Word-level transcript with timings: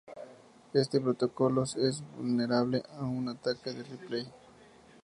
Este 0.73 0.99
protocolo 0.99 1.61
es 1.61 2.01
vulnerable 2.17 2.81
a 2.97 3.03
un 3.05 3.29
ataque 3.29 3.71
de 3.71 3.83
replay. 3.83 4.25